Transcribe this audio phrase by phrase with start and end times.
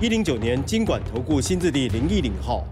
[0.00, 2.64] 一零九年经管投顾新字第零一零号。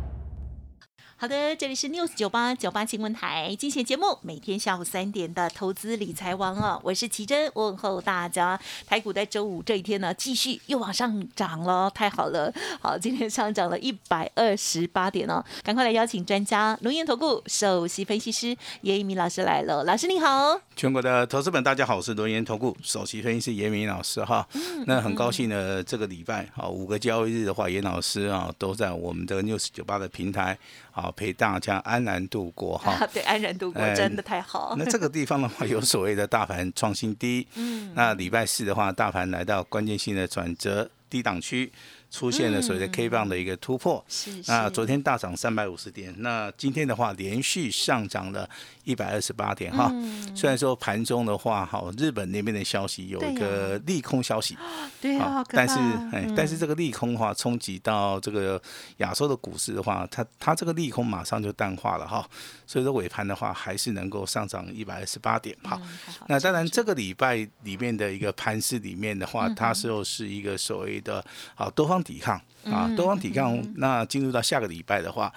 [1.23, 8.61] 好的，这里是 News 九八九八新闻台，精选节目，每天下午三点的投资理财王哦，我是奇珍，问候大家。
[8.89, 12.53] 台股在周五这一天呢，继续又往上涨了，太好了。
[12.81, 20.61] 好，今天上涨了一百二十八点哦，赶快来邀请专家，龙岩投顾首席分析师严一鸣老师来了，老师你好。
[20.75, 24.45] 全国的投资本大家好，我是龙岩投顾首席分析师严一鸣老师哈。
[24.89, 30.59] 那很高兴呢，这个礼拜啊五个交易日的话，严老师啊都在我们这个 News 九八的平台。
[30.95, 33.07] 好，陪大家安然度过哈。
[33.15, 34.75] 对，安然度过真的太好。
[34.79, 37.47] 那这个地方的话，有所谓的大盘创新低。
[37.55, 37.93] 嗯。
[37.95, 41.71] 那礼拜四的话，大盘来到关键性的转折低档区。
[42.13, 48.47] 出现了所谓的 K 棒的一个突破，是那昨天大涨三百五十点，那今天的话连续上涨了
[48.85, 49.91] 一百二十八点哈。
[50.35, 54.59] 虽然说盘中的话，哈，日本那边的消息有一个利空消息，
[55.01, 55.75] 对啊，但是
[56.13, 58.61] 哎，但是这个利空的话冲击到这个
[58.99, 62.29] 亚洲的股市的话，它它这个利空马上就淡化了哈。
[62.67, 65.81] 所以说尾盘的话还是能够上涨一百二十八点哈。
[66.27, 71.25] 那当然这个礼拜里面的一个盘势里面的话，它是又是一个所谓的
[71.55, 72.02] 好多方。
[72.03, 73.61] 抵抗啊，多方抵抗。
[73.77, 75.33] 那进入到下个礼拜的话，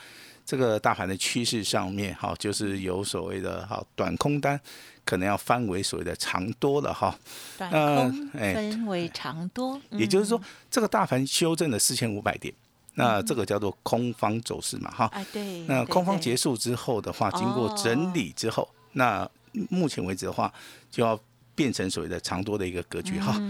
[0.45, 4.59] 这个大盘的趋势上面，哈，就是有所谓的哈短空单，
[5.03, 7.17] 可能要翻为所谓的长多了哈。
[7.57, 12.53] 短空分为长多，也就是说，这个大盘修正了四千五百点，
[12.95, 15.05] 那这个叫做空方走势嘛哈。
[15.13, 15.59] 哎，对。
[15.67, 19.29] 那空方结束之后的话，经过整理之后，那
[19.69, 20.53] 目前为止的话，
[20.91, 21.19] 就要。
[21.55, 23.41] 变成所谓的长多的一个格局哈，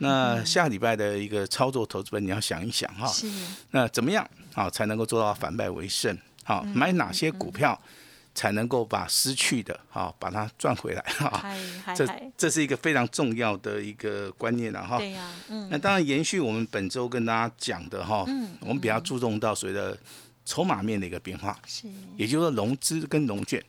[0.00, 3.10] 那下礼拜的一个操作投资本你要想一想哈，
[3.70, 6.16] 那怎么样啊才能够做到反败为胜？
[6.44, 7.80] 好，买哪些股票
[8.34, 11.42] 才能够把失去的哈把它赚回来哈？
[11.96, 14.98] 这这是一个非常重要的一个观念了哈。
[14.98, 18.26] 对呀，嗯，那当然延续我们本周跟大家讲的哈，
[18.60, 19.96] 我们比较注重到所谓的
[20.44, 21.88] 筹码面的一个变化，是，
[22.18, 23.64] 也就是说融资跟融券。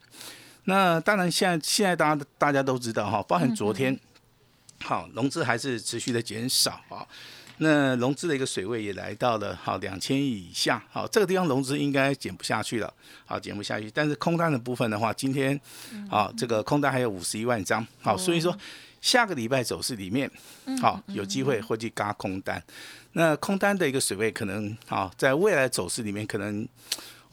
[0.66, 3.98] 那当然，现在现在大家大家都知道哈，包含昨天，
[4.84, 7.06] 好融资还是持续的减少啊。
[7.59, 12.94] 那融资的一个水位也来到了好两千亿以下，好这个地方融资应该减不下去了，
[13.25, 13.90] 好减不下去。
[13.92, 15.59] 但是空单的部分的话，今天
[16.09, 18.58] 好这个空单还有五十一万张，好所以说
[19.02, 20.30] 下个礼拜走势里面，
[20.81, 22.62] 好有机会会去嘎空单。
[23.14, 26.68] 那空单的一个水位可能好在未来走势里面可能。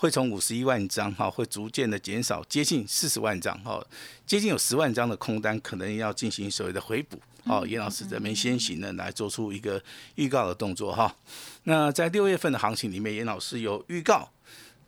[0.03, 3.81] 会从五十一万张哈，会逐渐的减少，接近四十万张哈，
[4.27, 7.17] 接近有十万张的空单，可能要进行所谓的回补。
[7.45, 9.81] 好，严老师这边先行呢来做出一个
[10.17, 11.15] 预告的动作哈。
[11.63, 14.29] 那在六月份的行情里面，严老师有预告。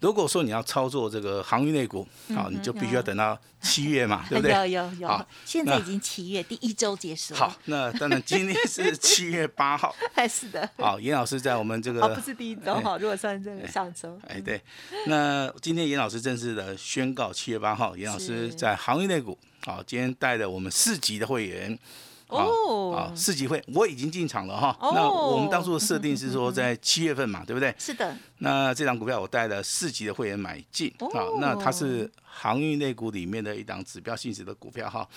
[0.00, 4.52] 如果说你要操作这个航运类股，好，你就必须要等到 七月嘛， 对不对？
[4.52, 5.08] 有有有。
[5.08, 7.34] 好，现在已经七月第一周结束。
[7.34, 9.94] 好，那当然今天是七月八号。
[10.28, 10.68] 是的。
[10.76, 12.02] 好，严老师在我们这个。
[12.02, 14.20] 哦，不是第一周哈，如果算这个上周。
[14.28, 14.60] 哎，对。
[15.06, 21.78] 那今天严老师正式的宣告，七月八号，严老师在航运类股，好，今天带着我们四级的会员。
[22.28, 24.76] 哦，啊，四级会我已经进场了哈。
[24.80, 27.74] 那我们当初的设定是说在七月份嘛，对不对？
[27.78, 28.16] 是的。
[28.38, 31.22] 那这张股票我带了四级的会员买进啊。
[31.40, 35.08] 那它是航运类股里面的一档指标性质的股票哈。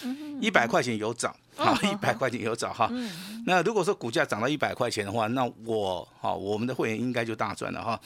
[0.42, 2.92] 一百块钱有涨，啊，一百块钱有涨哈。
[3.46, 8.00] 那如果说股价涨到一百块钱的话，那我哈我们的会员应该就大赚了哈。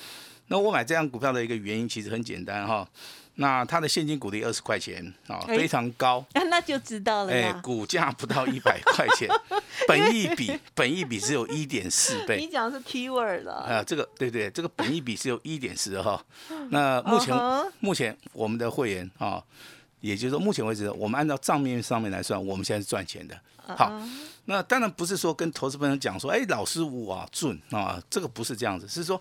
[0.48, 2.88] 那我买这张股票的一个原因其实很简单哈。
[3.36, 7.32] 那它的现金股利二十块钱啊，非常高，那 那就知道了。
[7.32, 9.28] 哎，股价不到一百 块钱，
[9.88, 12.38] 本益比本益比只有一点四倍。
[12.38, 16.24] 你讲的是 keyword 了啊，这个对对，这个本益比是有一点四哈。
[16.70, 17.36] 那目前
[17.80, 19.42] 目前我们的会员啊，
[20.02, 23.40] 也就是说目前为止，我们按照账面上面来算，我们现在是赚钱的。
[23.78, 23.92] 好，
[24.46, 29.20] 那当然不是说跟投资朋友讲说，哎，老师我准啊，这个不是这样子，是说。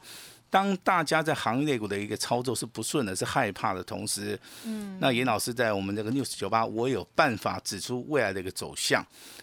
[0.50, 9.00] 当大家在行业内股的一个操作是不顺的，是害怕的同时，嗯，那严老师在我们这个 news 九八，我有办法指出未来的一个走向，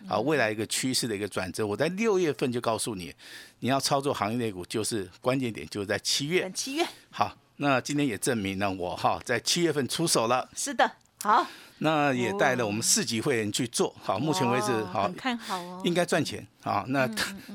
[0.07, 1.65] 啊，未来一个趋势的一个转折。
[1.65, 3.15] 我在六月份就告诉你，
[3.61, 6.51] 你要操作行业内股，就是关键点就是在七月。
[6.53, 6.85] 七月。
[7.09, 10.49] 好，那今天也证明了我哈，在七月份出手了。
[10.55, 10.91] 是的。
[11.21, 11.47] 好，
[11.79, 15.81] 那也带了我们四级会员去做，好，目前为止好，看好哦。
[15.83, 16.85] 应该赚钱啊。
[16.89, 17.07] 那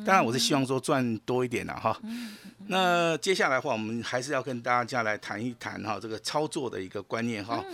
[0.05, 1.97] 当然我是希望说赚多一点啦哈。
[2.67, 7.65] 那接下来的话，我们还是要跟大家来谈一谈哈这个操作的一个观念哈。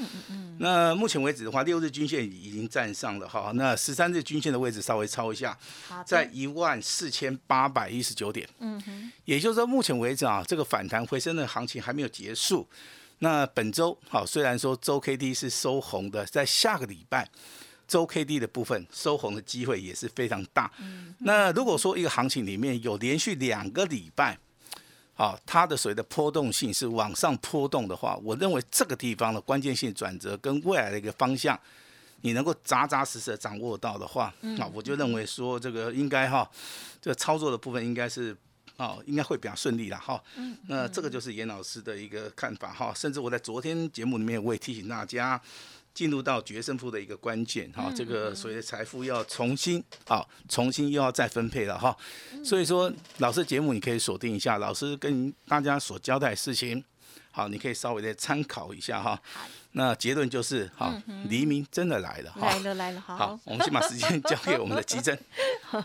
[0.59, 5.57] 那目前为止的话，六日均线已经站上了哈，那十三日均线的位置稍微抄一下，
[6.07, 8.49] 在一万四千八百一十九点。
[8.61, 12.69] 嗯哼，也就是说，目前为止啊，这个反弹回升的行情还没有结束。
[13.21, 17.29] 那本周好，虽然说周 K D 是收红的，在下个礼拜
[17.89, 20.71] 周 K D 的部分收红的机会也是非常大。
[21.19, 24.39] 那如果说一个行情里面有连续两个礼拜，
[25.17, 31.59] 啊，它的所谓的波动性是往上波动的话，我认为这个地方的关键性转折跟未来的一个方向，
[32.21, 36.49] 你能够扎扎实实的掌握到的话，啊，我就认为说这个应该哈，
[37.01, 38.37] 这个操作的部分应该是。
[38.79, 40.23] 哦，应该会比较顺利了，哈。
[40.69, 45.41] 那这个就是严老师的一个看法哈，甚至我在昨天节目里面我也提醒大家，
[45.93, 51.97] 进入到决胜负的一个关键哈，这个所谓的财富要重新啊，重新又要再分配了哈。
[52.45, 56.85] 所以说，老师节目你可以锁定一下，老师跟大家所交代的事情，
[57.39, 59.17] 好，你可以稍微再参考一下哈。
[59.71, 60.93] 那结论就是，好，
[61.29, 62.41] 黎明真的来了哈。
[62.41, 63.17] 来了来了，好。
[63.17, 65.17] 好，我们先把时间交给我们的吉珍。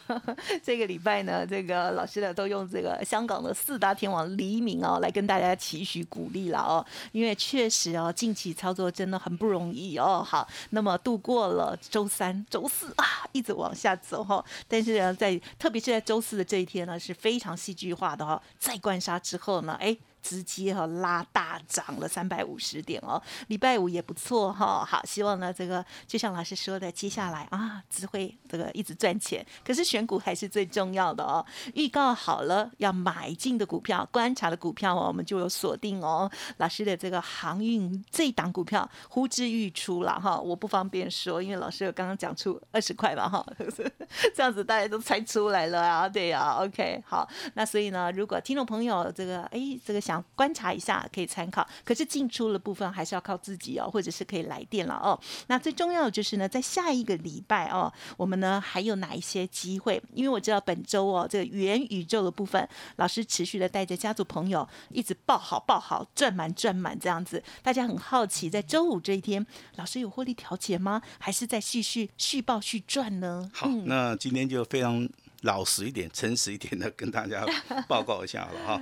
[0.65, 6.83] 这个礼拜呢，这个老师呢都用这个香港的四大天王黎明哦，来跟大家期许鼓励了哦。
[7.11, 10.25] 因为确实哦，近期操作真的很不容易哦。
[10.27, 19.95] 好，那么度过了周三、周四啊，一直往下走哈、但是呢，在特别是在周四的这一天呢，是非常戏剧化的哈、再灌杀之后呢，哎。
[20.23, 31.45] 直接哈、拉大涨了三百五十点哦，礼拜五也不错哈、好，希望呢这个就像老师说的，接下来啊只会这个一直赚钱，可是选股还是最重要的哦。
[31.73, 36.31] 预告好了要买进的股票，观察的股票哦，我们就有锁定哦。
[36.57, 43.45] 老师的这个航运这档股票呼之欲出了哈，我不方便说，因为老师有刚刚讲出二十块吧哈，
[44.33, 55.19] 这样子大家都猜出来了啊，对呀、o k 好，那所以呢，如果听众朋友这个哎这个想观察一下，可以参考，可是进出的部分还是要靠自己哦，或者是可以来电了哦。
[55.47, 60.01] 那最重要的就是呢，在下一个礼拜哦，我们呢还有哪一些机会？
[60.13, 62.67] 因为我知道本周哦，这个元宇宙的部分，
[62.97, 67.41] 老师持续的带着家族朋友一直报好报好，赚满赚满这样子。
[67.61, 69.45] 大家很好奇，在周五这一天，
[69.75, 71.01] 老师有获利调节吗？
[71.19, 73.49] 还是在继续续报续赚呢？
[73.53, 75.07] 好，那今天就非常
[75.41, 77.45] 老实一点、诚实一点的跟大家
[77.87, 78.81] 报告一下了哈。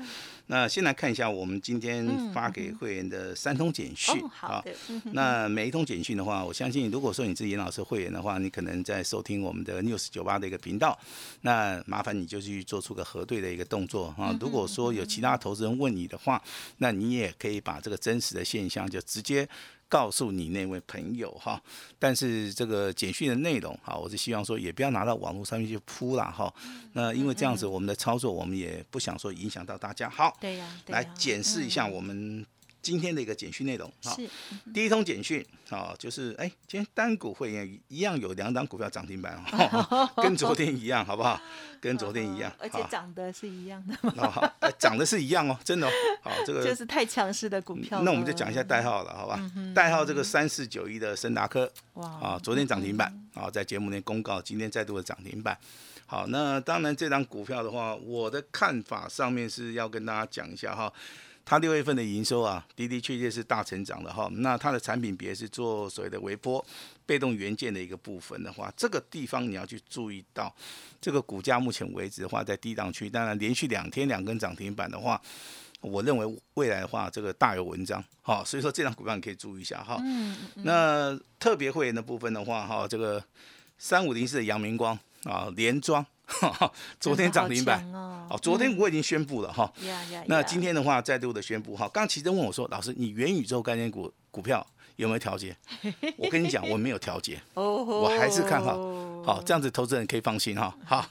[0.51, 10.99] 那先来看一下我们今天发给会员的三通简讯哦，好的，嗯那每一通简讯的话，我相信如果说你是严老师会员的话，你可能在收听我们的 News 九八的一个频道，
[11.39, 14.37] 那麻烦你就去做出个核对的一个动作啊。
[14.41, 16.43] 如果说有其他投资人问你的话，
[16.79, 19.47] 那你也可以把这个真实的现象就直接。
[19.91, 21.61] 告诉你那位朋友哈，
[21.99, 26.51] 但是这个简讯的内容哈，我是希望说也不要拿到网络上面去铺了哈。
[26.93, 30.09] 那因为这样子我们的操作，我们也不想说影响到大家。
[30.09, 32.45] 好，对呀、来检视一下我们
[32.81, 34.13] 今天的一个简讯内容哈。
[34.15, 34.29] 是
[34.73, 41.39] 第一通简讯啊，就是哎，今天单股会员一样有两档股票涨停板哦， 跟昨天一样，好不好？
[41.79, 43.95] 跟昨天一样，而且好涨的是一样的，
[44.31, 45.91] 好涨的是一样哦，真的哦。
[46.21, 48.01] 好， 这个就是太强势的股票。
[48.03, 49.39] 那我们就讲一下代号了，好吧？
[49.73, 55.57] 代号这个三四九一的森达科哇啊，昨天涨停板啊，在节目内公告，今天再度的涨停板。
[56.05, 60.91] 好，那当然这张股票的话，我的看法上面是要跟大家讲一下哈。
[61.51, 64.29] 它六月份的营收啊，的的确确是大成长的哈。
[64.35, 66.65] 那它的产品别是做所谓的微波
[67.05, 70.55] 被动元件的一个部分的话，这个地方你要去注意到，
[71.01, 75.21] 这个股价目前为止的话在低档区，当然连续两天两根涨停板的话，
[75.81, 78.41] 我认为未来的话这个大有文章哈。
[78.45, 80.01] 所以说这张股票你可以注意一下哈。
[80.63, 83.21] 那特别会员的部分的话哈，这个
[83.77, 86.05] 三五零四的阳明光啊，连庄。
[86.99, 89.71] 昨天涨停板哦哦，昨天我已经宣布了哈，
[90.27, 95.55] 那今天的话，再度的宣布哈，刚奇珍问我说，老师，你元宇宙概念股股票有没有调节？
[96.17, 99.01] 我跟你讲，我没有调节，我还是看好。
[99.23, 100.75] 好，这样子投资人可以放心哈。
[100.83, 101.05] 好，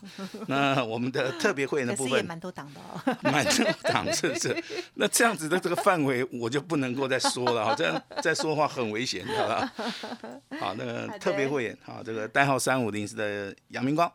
[0.49, 3.17] 那我们的特别会员的部分，蛮多档的哦。
[3.23, 4.65] 蛮正常，是不是？
[4.95, 9.73] 那这样子的这个范围，我就不能够再说了哈，这样再说话很危险，好吧？
[10.59, 14.11] 好，那个特别会员，好，这个代号三五零四的杨明光，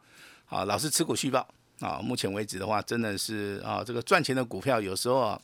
[0.45, 1.47] 好，老师持股续报。
[1.81, 5.37] 啊，目前为止的话，真的是啊，这个赚钱的股票有时候！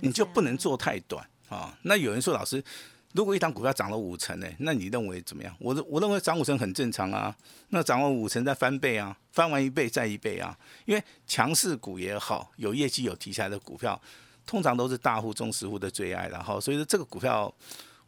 [0.00, 1.76] 你就不能做太短啊。
[1.82, 2.62] 那有人说，老师，
[3.12, 5.52] 如果一档股票涨了五成呢，那你认为怎么样？
[5.58, 7.36] 我我认为涨五成很正常啊。
[7.70, 10.56] 那涨完五成再翻倍啊，翻完一倍再一倍啊。
[10.84, 14.00] 因为强势股也好，有业绩有题材的股票，
[14.46, 17.52] 通常都是大户、中实户的最爱然后所以说这个股票。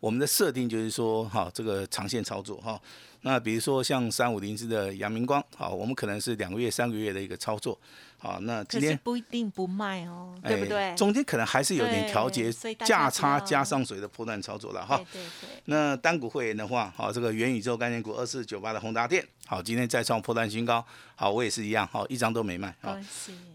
[0.03, 2.81] 我们的设定就是说，哈，这个长线操作哈。
[3.21, 7.79] 那比如说像三五零四的阳明光，好，我们可能是两个月、三个月的一个操作，
[8.19, 10.93] 好，那今天不一定不卖哦，对不对？
[10.97, 12.53] 中间可能还是有点调节
[12.85, 14.97] 价差加上水的破断操作了哈。
[15.13, 15.49] 对对。
[15.67, 22.75] 那单股会员的话，好，这个元宇宙概念股二四九八的宏达电，好，今天再创破断新高，好，我也是一样，好，一张都没卖。
[22.81, 22.99] 好，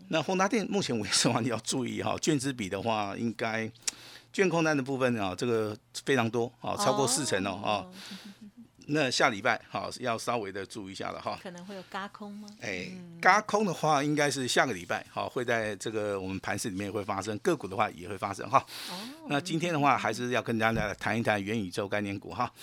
[0.07, 3.69] 那宏达电目前为止的话，你要注意哈，券资比的话，应该
[4.37, 5.75] 券空单的部分啊，这个
[6.05, 7.69] 非常多，啊，超过四成哦，啊。
[8.89, 12.47] 那下礼拜好要稍微的注意一下了哈，可能会有嘎空吗？
[12.61, 12.87] 哎，
[13.19, 18.63] 嘎空的话应该是下个礼拜好会在这个我们盘市里面会发生，个股的话也会发生哈。
[18.91, 18.93] 哦。
[19.27, 22.53] 那今天的话还是要跟大家谈一谈元宇宙概念股哈。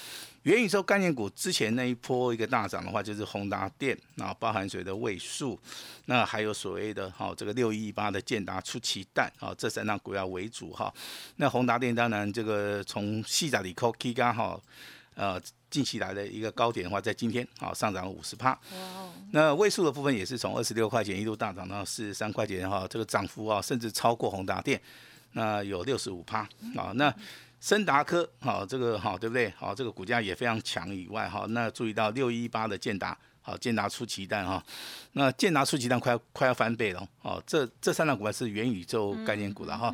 [0.45, 5.59] 元宇宙概念股之前那一波一个大涨的话，就是宏达电，然后包含水的位数，
[6.07, 10.93] 那还有所谓的哈这个六一八的建达出奇蛋啊，这三档股票为主哈。
[11.37, 14.61] 那宏达电当然这个从细仔里扣 K 刚哈，
[15.15, 15.41] 呃。
[15.71, 18.57] 近期来的一个高点的话，在今天啊上涨了五十帕。
[19.33, 24.81] 那位数的部分也是从二十六块钱一路大涨到四十三块钱哈，这个涨幅啊甚至超过宏达电，
[25.33, 26.93] 那有六十五帕啊。
[26.95, 27.13] 那
[27.65, 29.49] 森达科好这个好对不对？
[29.57, 34.63] 好这个股价也非常强以外哈，那注意到六一八的建达好建达出奇蛋哈，
[35.13, 37.43] 那建达出奇蛋快快要翻倍了哦。
[37.47, 39.91] 这这三档股票是元宇宙概念股了哈。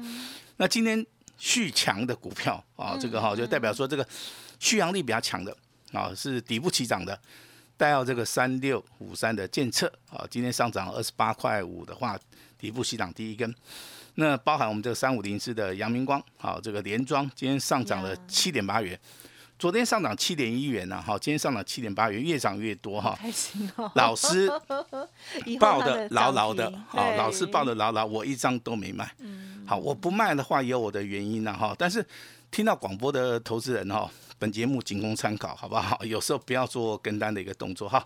[0.57, 1.07] 那今天
[1.39, 4.05] 续强的股票啊，这个哈就代表说这个
[4.59, 5.57] 续航力比较强的。
[5.93, 7.17] 啊，是底部起涨的，
[7.77, 12.19] 带到这个三六五三的建测啊，今天上涨二十八块五的话，
[12.59, 13.55] 底部起涨第一根。
[14.15, 18.99] 那包含我们这个三五零四的阳明光，好，这个连庄今天上涨了七点八元，
[19.59, 23.17] 昨天上涨七点一元呢，哈，今天上涨七点八元，越涨越多哈。
[23.21, 23.91] 开心哦。
[23.95, 24.51] 老师
[25.61, 29.11] 抱的牢牢的，好，老师抱的牢牢，我一张都没卖。
[29.19, 29.65] 嗯。
[29.67, 32.05] 好，我不卖的话也有我的原因呢哈，但是
[32.51, 34.11] 听到广播的投资人哈。
[34.39, 36.01] 本节目仅供参考，好不好？
[36.03, 38.03] 有时候不要做跟单的一个动作哈。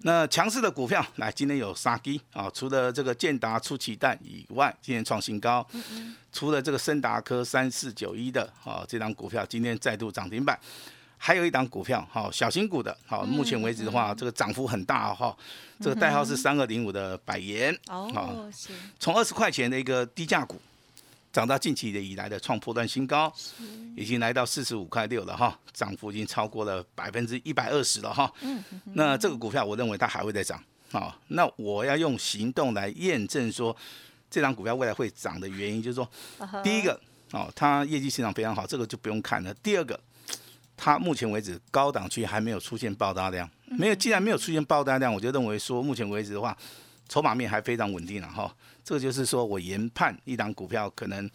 [0.00, 5.66] 那强势的股票，来，今天有杀鸡啊，除了这个建达出奇蛋以外，今天创新高。
[6.32, 10.58] 除了这个森达科三四九一的啊，这张股票今天再度涨停板。
[11.18, 15.36] 还有一档股票，好，小型股的，好，目前为止的话，这个涨幅很大哈。
[15.78, 18.50] 这个代号是三二零五的百元，哦，
[18.98, 20.58] 从二十块钱的一个低价股。
[21.36, 23.30] 涨到近期的以来的创破断新高，
[23.94, 28.32] 已经来到四十五块六了哈，涨幅已经超过了百分之一百二十了哈。
[28.40, 28.64] 嗯，
[28.94, 30.58] 那这个股票我认为它还会再涨
[30.92, 31.14] 啊。
[31.28, 33.76] 那我要用行动来验证说，
[34.30, 36.10] 这张股票未来会涨的原因，就是说，
[36.64, 36.98] 第一个
[37.32, 39.52] 哦，它业绩市场非常好，这个就不用看了。
[39.62, 40.00] 第二个，
[40.74, 46.56] 它目前为止高档区还没有出现爆大量，没有，既然没有出现爆大量，我就认为说，目前为止的话。
[47.08, 48.52] 筹码面还非常稳定了哈，
[48.86, 51.28] 这个就是说我研判一档股票可能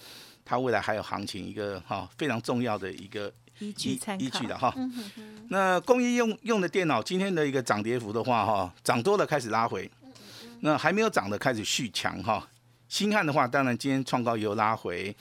[0.45, 3.29] 它未来还有行情一个哈非常重要的一个
[3.59, 4.73] 依据依据的哈。
[5.49, 9.91] 那工业用用的电脑今天的一个涨跌幅的话哈，涨多了开始拉回，
[10.61, 12.47] 那还没有涨的开始续强哈。
[12.87, 15.13] 新汉的话，当然今天创高也有拉回。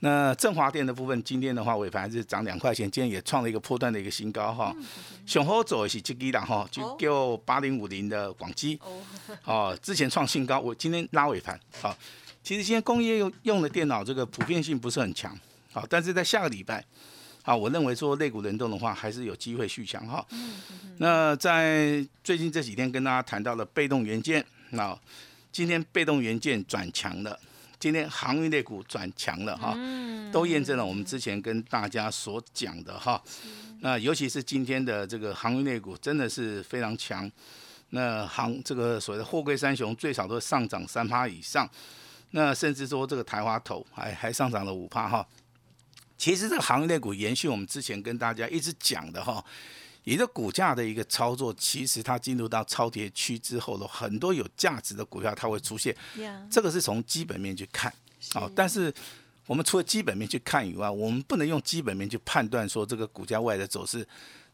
[0.00, 4.74] 那振华电的部分，今天的话尾盘是涨两块钱，今天也创了一个破断的一个新高哈。
[5.26, 8.80] 雄厚走的是这几档哈，就叫八零五零的广基
[9.44, 11.96] 哦，之前创新高，我今天拉尾盘好。
[12.42, 15.38] 其实今天工业用用的电脑这个普遍性不是很强
[15.72, 16.82] 好，但是在下个礼拜
[17.42, 20.26] 啊，我认为说肋骨轮动的话，还是有机会续强哈。
[20.96, 24.98] 那在最近这几天跟大家谈到了被动元件，那
[25.52, 27.38] 今天被动元件转强了。
[27.80, 29.74] 今天航运类股转强了哈，
[30.30, 33.20] 都验证了我们之前跟大家所讲的哈。
[33.80, 37.28] 那尤其是今天的这个航运类股真的是非常强。
[37.88, 41.68] 那航这个所谓的货柜三雄最少都上涨三趴以上。
[42.32, 45.26] 那甚至说这个台华头还还上涨了五趴哈。
[46.18, 49.42] 其实这个航运类股延续我们之前跟大家一直讲的哈。
[50.04, 55.94] 你的股价的一个操作，其实它进入到超跌区之后的很多有价值的股票，它会出现。
[56.50, 57.92] 这个是从基本面去看，
[58.32, 58.92] 好，但是
[59.46, 64.06] 我们除了基本面去看以外，我们不能用基本面去判断说这个股价未来的走势。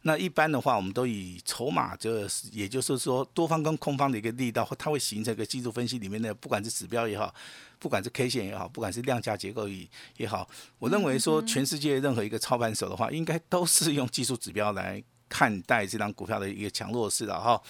[0.03, 7.35] 那一般的话，我们都以筹码，这也就是说多方跟空方的一个力道，它会形成一个技术分析里面的，不管是指标也好，
[7.81, 9.89] 不管是 K 线也好，不管是量价结构也
[10.19, 10.49] 也好，
[10.79, 15.03] 我认为说全世界任何一个操盘手的话，应该都是用技术指标来。
[15.29, 17.61] 看待这张股票的一个强弱势了哈，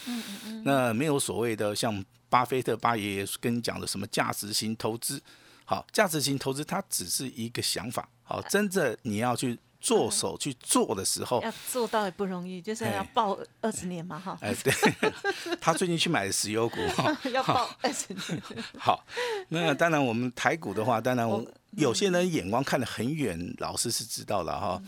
[0.64, 5.22] 那没有所谓的像巴菲特巴爷爷跟你讲的什么价值型投资，
[5.64, 14.36] 好，价值型投资它只是一个想法，好，真正你要去做手去做的时候，要做到也不容易，就是要抱二十年嘛哈。
[14.40, 14.72] 哎，对，
[15.60, 16.78] 他最近去买石油股，
[17.30, 18.42] 要抱二十年。
[18.76, 19.06] 好，
[19.48, 24.82] 那当然我们台股的话，当然我有些人眼光看得很远，老师是知道了哈。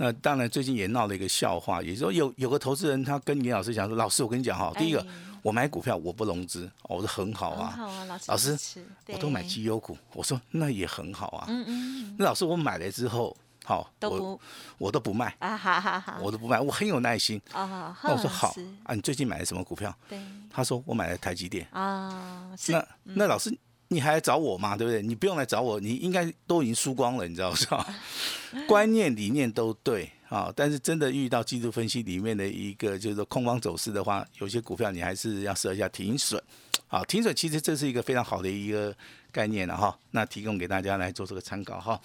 [0.00, 5.06] 那当然最近也闹了一个笑话，也就是说有有个投资人他跟严老师讲说，老师我跟你讲哈，第一个哎
[5.42, 11.44] 我买股票我不融资，哦我说很好啊，好啊，老师老师我都买对绩优股，我说那也很好啊。
[11.48, 14.40] 嗯嗯，那老师我买了之后，好，我都不
[14.78, 17.38] 我都不卖，啊哈哈哈，我都不卖，我很有耐心。
[17.52, 18.54] 啊，那我说好
[18.84, 19.94] 啊，你最近买了什么股票？
[20.08, 20.18] 对
[20.50, 21.66] 他说我买了台积电。
[21.72, 23.54] 啊，那那老师
[23.92, 24.76] 你还来找我吗？
[24.76, 25.02] 对不对？
[25.02, 27.84] 你不用来找我，你应该都已经输光了，你知道是吧？
[28.68, 36.40] 观念理念都对啊，但是真的遇到技术分析里面的一个就是说空方走势的话，有些股票你还是要设一下停损。
[36.86, 38.94] 啊，停损其实这是一个非常好的一个
[39.32, 42.00] 概念了哈，那提供给大家来做这个参考哈。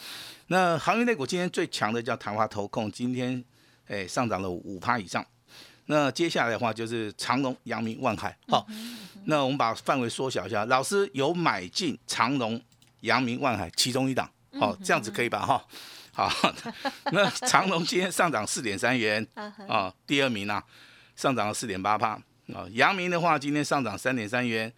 [0.48, 3.44] 那航运类股今天最强的叫台华投控，今天
[3.88, 5.24] 哎上涨了五趴以上。
[5.88, 8.66] 那接下来的话就是长隆、阳明、万海，好，
[9.26, 12.60] 那我们把范围缩小一下，老师有买进长隆、
[13.02, 14.28] 阳明、万海其中一档，
[14.60, 15.46] 好，这样子可以吧？
[15.46, 15.64] 哈，
[16.12, 16.32] 好，
[17.14, 19.26] 那长隆今天上涨四点三元
[19.70, 20.64] 啊，第二名啊，
[21.16, 22.20] 上涨了四点八趴
[22.54, 24.72] 啊，阳明的话今天上涨三点三元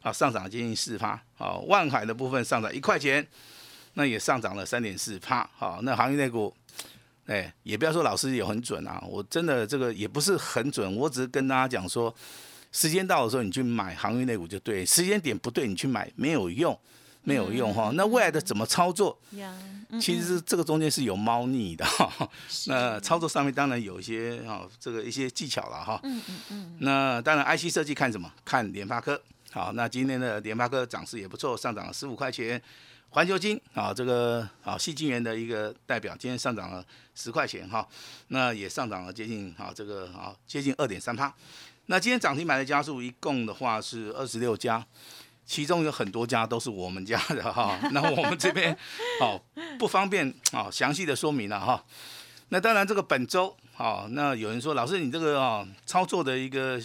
[0.00, 3.26] 啊，上涨接近四趴啊，万海的部分上涨一块钱，
[3.94, 6.54] 那也上涨了三点四帕，好，那行业内股。
[7.26, 12.14] 哎，也不要说老师有很准啊，我真的这个也不是很准，我只是跟大家讲说，
[12.70, 16.78] 时间到的时候你去买航运类股就对，时间点不对你去买没有用，
[17.22, 17.90] 没有用哈。
[17.94, 19.18] 那未来的怎么操作？
[19.32, 19.56] 呀，
[20.00, 22.28] 其实这个中间是有猫腻的哈。
[22.68, 25.98] 那操作上面当然有一些哈，这个一些技巧了哈。
[26.02, 28.30] 嗯嗯嗯，那当然 IC 设计看什么？
[28.44, 29.18] 看联发科。
[29.50, 32.60] 好，那今天的联发科涨势也不错，上涨了十五块钱。
[33.14, 37.86] 环球金啊，这个啊，细晶圆的一个代表，今天上涨了十块钱哈，
[38.28, 41.32] 那也上涨了接近啊，这个啊接近二点三趴。
[41.86, 44.84] 那今天涨停板的家数一共的话是二十六家，
[45.46, 47.78] 其中有很多家都是我们家的哈。
[47.92, 48.76] 那我们这边
[49.20, 49.40] 哦
[49.78, 51.84] 不方便啊详细的说明了哈。
[52.48, 56.82] 那当然这个本周啊，那有人说老师你这个啊操作的一个。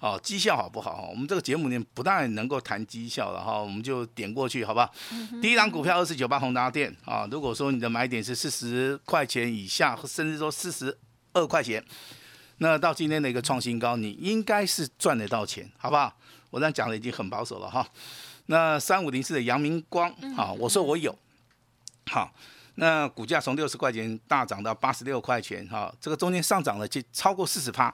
[0.00, 1.08] 哦，绩效好不好？
[1.10, 4.88] 我们这个节目里面不但能够谈绩效了哈，我们就点过去，好不好？
[5.42, 10.96] 第一档股票二四九八宏达电啊，如果说你的买点是四十块钱以下，甚至说四十
[11.32, 11.84] 二块钱，
[12.58, 16.16] 那到今天的一个创新高，你应该是赚得到钱，好不好？
[16.50, 17.84] 我这样讲的已经很保守了哈。
[18.46, 21.12] 那三五零四的阳明光啊，我说我有，
[22.06, 22.32] 好，
[22.76, 27.92] 那股价从六十块钱大涨到八十六块钱哈，这个中间上涨了就超过四十趴。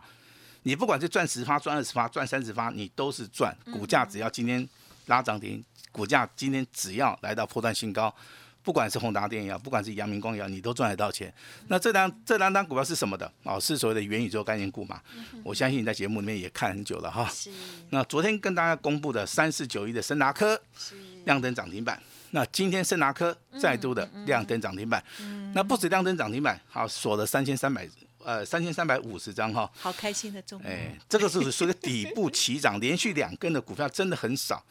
[0.64, 3.57] 你不管是赚十发、赚二十发、赚三十发，你都是赚。
[3.72, 4.66] 股价只要今天
[5.07, 8.14] 拉涨停，股价今天只要来到破断新高，
[8.62, 11.33] 不管是宏达电也好，不管是阳明光也好，你都赚得到钱。
[11.68, 13.31] 那这张这两张股票是什么的？
[13.42, 15.00] 哦，是所谓的元宇宙概念股嘛。
[15.42, 17.29] 我相信你在节目里面也看很久了哈。
[17.31, 17.50] 是
[17.90, 20.96] 那昨天跟大家公布的三四九一的森达科是，
[21.27, 25.05] 亮灯涨停板，那今天森达科再度的亮灯涨停板，
[25.53, 27.87] 那不止亮灯涨停板，好锁了三千三百
[28.24, 29.70] 呃三千三百五十张哈。
[29.78, 34.64] 好开心的周末，哎，这个是属于底部起涨，连续两根的股票真的很少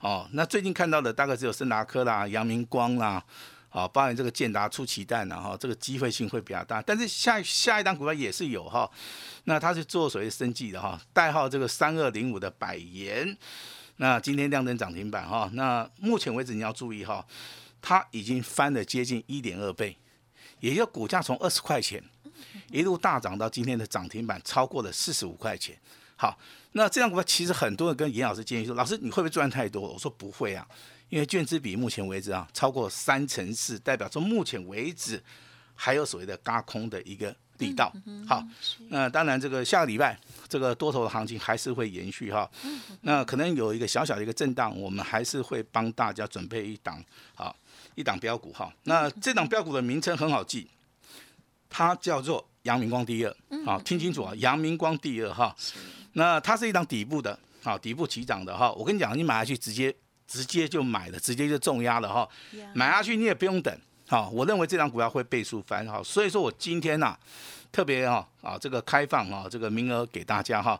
[0.00, 0.28] 哦。
[0.32, 3.22] 那最近看到的大概只有森达科啦、阳明光啦，
[3.70, 6.82] 啊、包含这个建达出奇蛋然后，这个机会性会比较大。
[6.82, 8.90] 但是下下一档股票也是有哈，
[9.44, 13.36] 那它是做所谓生计的哈，代号这个三二零五的百元，
[13.96, 17.24] 那今天亮灯涨停板哈，那目前为止你要注意哈，
[17.80, 19.96] 它已经翻了接近一点二倍，
[20.58, 22.02] 也就股价从二十块钱。
[22.70, 25.76] 一路大涨到今天的涨停板超过了四十五块钱。
[26.16, 26.38] 好，
[26.72, 29.80] 那这样股票其实很多人跟严老师建议说，老师你会不会赚太多？
[29.80, 30.66] 我说不会啊，
[31.08, 35.22] 因为券资比目前为止啊超过三成四，代表说目前为止
[35.74, 37.90] 还有所谓的嘎空的一个力道。
[38.28, 38.46] 好，
[38.90, 40.14] 那当然这个下个礼拜
[40.46, 42.46] 这个多头的行情还是会延续哈，
[43.00, 47.02] 那可能有一个小小的一个震荡，我们还是会帮大家准备一档
[47.34, 47.56] 好
[47.94, 48.70] 一档标股哈。
[48.82, 50.68] 那这档标股的名称很好记。
[51.70, 55.54] 它叫做阳明光第二，好，听清楚啊，阳明光第二哈。
[56.14, 58.70] 那它是一档底部的，好，底部起涨的哈。
[58.72, 59.94] 我跟你讲，你买下去直接
[60.26, 62.28] 直接就买了，直接就重压了哈。
[62.74, 63.74] 买下去你也不用等，
[64.08, 66.02] 好，我认为这档股票会倍数翻哈。
[66.02, 67.16] 所以说我今天呐、
[67.70, 70.78] 特别哈啊这个开放啊这个名额给大家哈。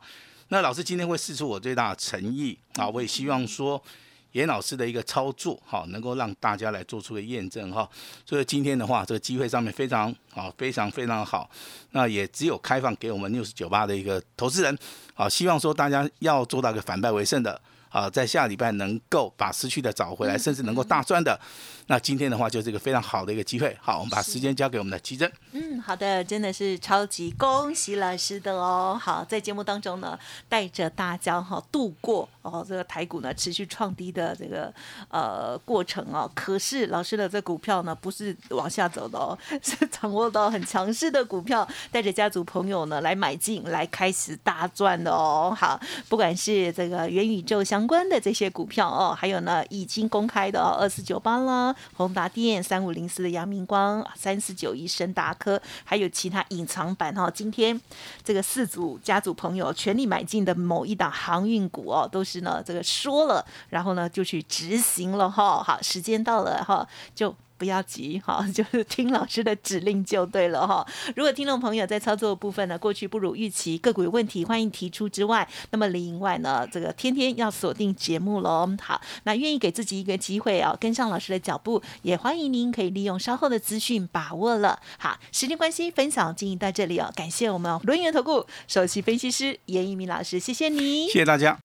[0.48, 3.82] 那老师今天会试出我最大的诚意啊，我也希望说。
[4.32, 7.88] 严老师的一个操作，哈，能够让大家来做出个验证，哈。
[8.24, 11.50] 所以今天的话，这个机会上面非常好，非常非常好。
[11.90, 14.78] 那也只有开放给我们 news 九八的一个投资人，
[15.14, 21.38] 好，希望说大家要做到一个反败为胜的，啊，在下礼拜能够把失去的找回来，甚至能够大赚的。
[21.86, 23.76] 那今天的话，就是一个非常好的一个机会。
[23.80, 25.28] 好，我们把时间交给我们的奇珍。
[25.50, 28.96] 嗯，好的，真的是超级恭喜老师的哦。
[29.02, 30.16] 好，在节目当中呢，
[30.48, 34.72] 带着大家哈度过哦，这个台股呢持续创低的这个
[35.10, 45.54] 呃过程哦，可是老师的这股票呢不是往下走的哦，是掌握到很强势的股票，带着家族朋友呢来买进来开始大赚的哦。
[45.54, 57.78] 好，不管是这个元宇宙相关的这些股票哦，还有呢已经公开的哦，二四九八啦，宏达电三五零四的阳明光，三四九一深达科，还有其他隐藏版哈，今天
[58.24, 62.29] 这个四组家族朋友全力买进的某一档航运股哦，都是。
[62.30, 65.62] 是呢，这个说了，然后呢就去执行了哈。
[65.62, 70.86] 好，时间到了哈，就不要急哈， 就是听老师的指令就对了哈。
[71.14, 78.66] 如果听众朋友在操作部分呢，过去不如预期，个股有问题，欢迎提出之外，那么另外呢，这个天天要锁定节目喽。
[78.80, 84.80] 好，那愿意给自己一个机会啊，跟上老师的脚步，也欢迎您可以利用稍后的资讯把握了。
[84.98, 91.58] 好，时间关系，分享进行到这里哦，感谢我们轮源投顾首席分析师严一鸣老师，谢谢你，谢谢大家。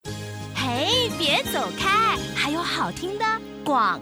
[1.26, 2.16] 别走开！
[2.36, 3.26] 还有好听的
[3.64, 4.00] 广。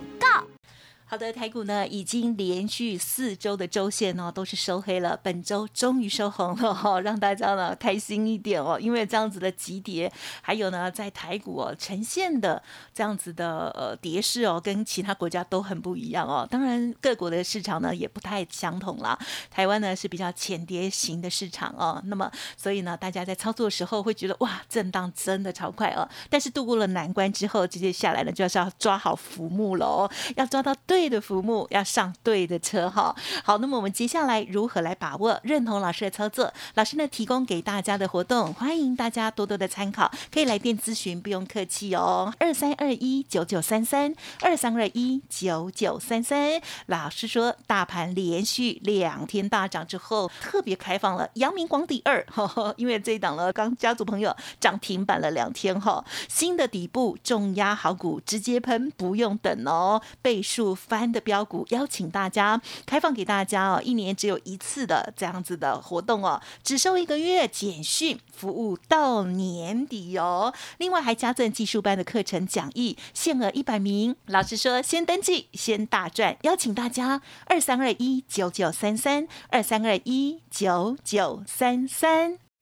[1.14, 8.80] 好的，台股呢已经连续四周的周线呢都是收黑了，本周终于收红了哈， 让大家呢开心一点哦。
[8.80, 12.60] 因为这样子的急跌，还有呢在台股哦呈现的
[12.96, 16.48] 这样子的呃跌势哦，跟其他国家都很不一样哦。
[16.50, 19.16] 当然各国的市场呢也不太相同啦。
[19.52, 26.10] 台湾呢是比较浅跌型的市场哦，那么所以呢大家在操作的时候会觉得哇震荡真的超快哦。
[26.32, 31.03] 但是度过了难关之后，接下来呢就是要抓好浮木了哦，要抓到对。
[31.04, 33.14] 对的浮木要上对的车哈，
[33.44, 36.54] 好，那么我们接下来如何来把握认同老师的操作？
[36.76, 42.34] 老师呢提供给大家的活动，欢迎大家多多的参考，可以来电咨询，不用客气哦。
[42.40, 46.62] 二三二一九九三三，二三二一九九三三。
[46.86, 52.26] 老师说，大盘连续两天大涨之后，特别开放了阳明光第二，
[52.78, 60.78] 因为这一档了刚家族朋友涨停板了两天哈，新的底部重压好股直接喷，不用等哦，倍数。
[60.94, 70.54] 班的标股邀请大家开放给大家哦，一年只有一次的这样子的活动哦，只收一个月简讯服务到年底哦。
[70.78, 74.16] 另外还加赠技术班的课程讲义，限额一百名。
[74.28, 82.43] 老师说先登记先大赚，邀请大家二三二一九九三三二三二一九九三三。